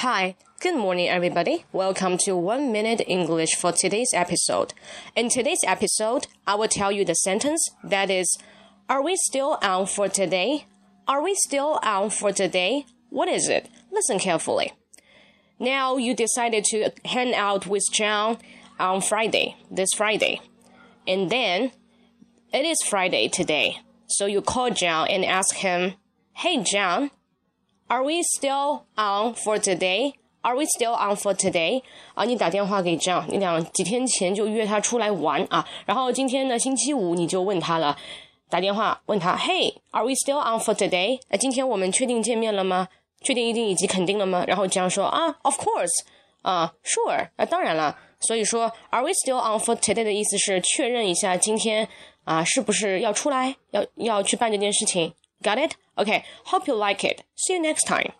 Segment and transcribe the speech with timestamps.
[0.00, 1.66] Hi, good morning, everybody.
[1.72, 4.72] Welcome to One Minute English for today's episode.
[5.14, 8.38] In today's episode, I will tell you the sentence that is,
[8.88, 10.64] Are we still on for today?
[11.06, 12.86] Are we still on for today?
[13.10, 13.68] What is it?
[13.92, 14.72] Listen carefully.
[15.58, 18.38] Now you decided to hang out with John
[18.78, 20.40] on Friday, this Friday.
[21.06, 21.72] And then
[22.54, 23.80] it is Friday today.
[24.06, 25.92] So you call John and ask him,
[26.32, 27.10] Hey John,
[27.90, 30.14] are we still on for today?
[30.42, 31.82] Are we still on for today?
[32.14, 37.98] 啊，你打电话给 John，你两几天前就约他出来玩啊，然后今天呢星期五你就问他了，
[38.48, 41.20] 打电话问他，Hey，Are we still on for today？
[41.28, 42.88] 呃，今天我们确定见面了吗？
[43.22, 44.44] 确定一定以及肯定了吗？
[44.46, 46.04] 然后 John 说啊，Of course，
[46.40, 47.98] 啊，Sure，啊，当然了。
[48.20, 51.88] 所以说，Are we still on for today 的意思是确认一下今天
[52.24, 55.12] 啊是不是要出来，要要去办这件事情。
[55.42, 55.76] Got it?
[55.96, 56.24] Okay.
[56.46, 57.22] Hope you like it.
[57.36, 58.12] See you next time.